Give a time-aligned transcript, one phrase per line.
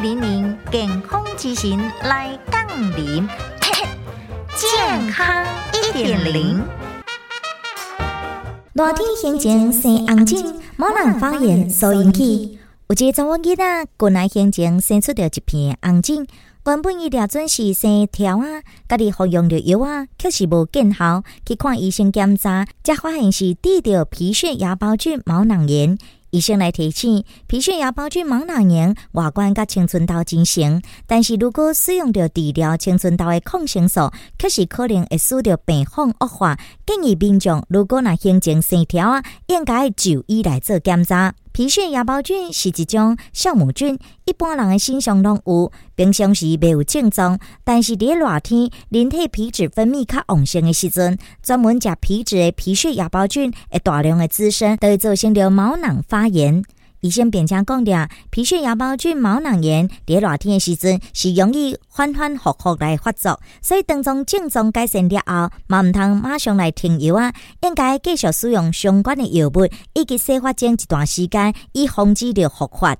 [0.00, 2.64] 零零健康之行来杠
[2.96, 3.28] 铃，
[4.54, 5.44] 健康
[5.74, 6.62] 一点零。
[8.74, 12.58] 热天心情生红疹，某人发炎所引起。
[12.88, 16.24] 有一个查某囡仔，近来心情生出着一片红疹。
[16.64, 21.24] 原本伊俩准是生条啊，家己服用着药啊，却是无见效。
[21.44, 25.98] 去看医生检查，才发现是得着皮屑芽孢菌毛囊炎。
[26.30, 36.58] 医生来提醒，皮屑芽孢菌毛囊炎外观甲青春痘进行，但是如果使用着治疗青春痘的抗生素，确实可能会使着病况恶化。
[36.86, 41.34] 建议民众如果若形成线条啊，应该就医来做检查。
[41.58, 56.62] 皮屑芽孢菌是一种酵母菌，一般人的身上拢有，平常时没有症状，但是伫热天，人体皮脂分泌较旺盛的时阵，专门食皮脂的皮屑芽孢菌会大量的滋生，都会造成着毛囊发炎。
[57.00, 72.96] 医生并且讲着，皮屑芽孢菌毛囊炎在热天的时阵是容易反反复复来发作，所以当中症状改善了后，嘛毋通马上来停药啊，应该继续使用相关的药物，以及洗发精一段时间，以防止着复发。